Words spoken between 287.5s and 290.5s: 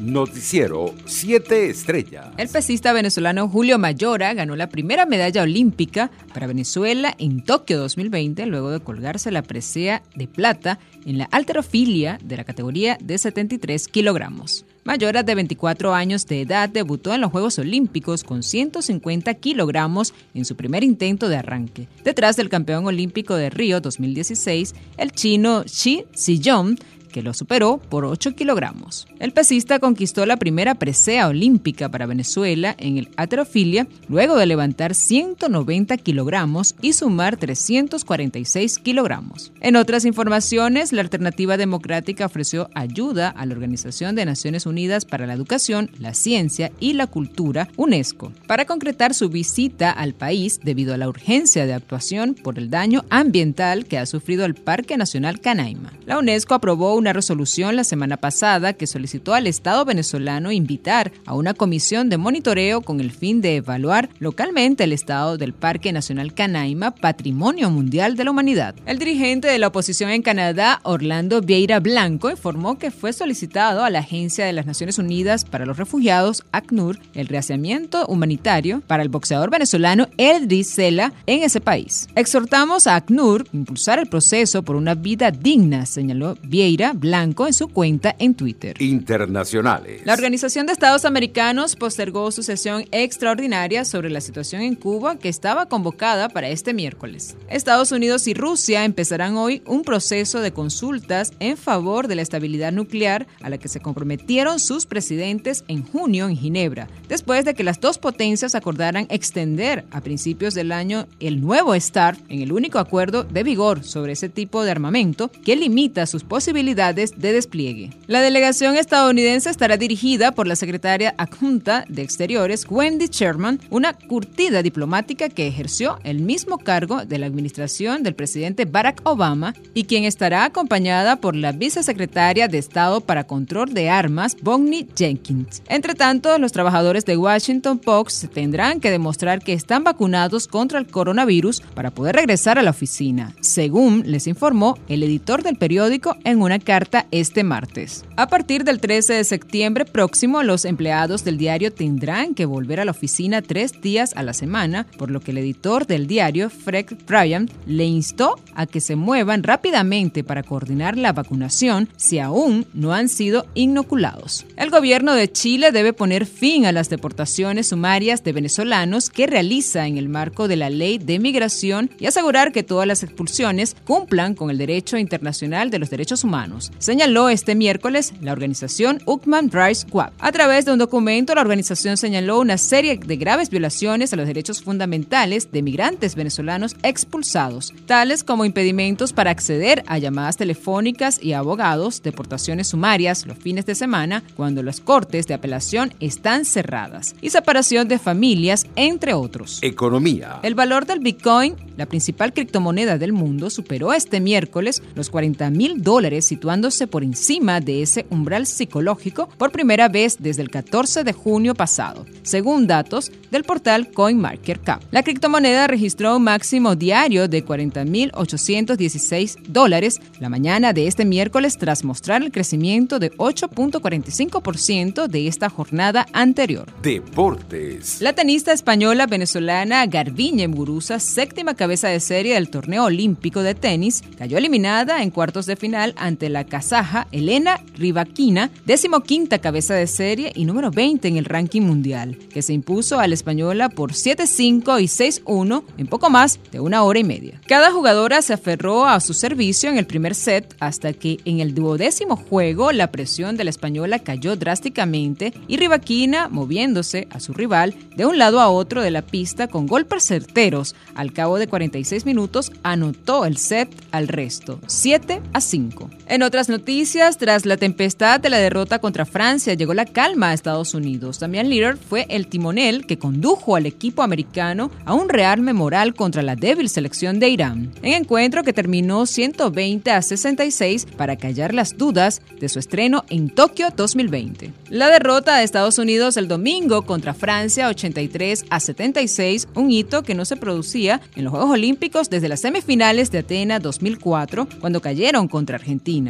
83 a 76, un hito que no se